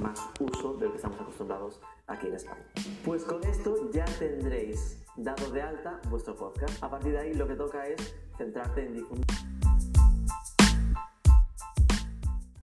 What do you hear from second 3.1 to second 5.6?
con esto ya tendréis dado